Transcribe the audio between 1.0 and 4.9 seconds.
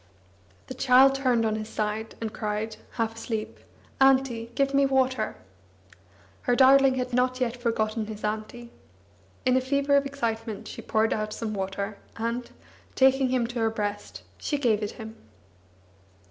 turned on his side, and cried, half asleep: "Auntie, give me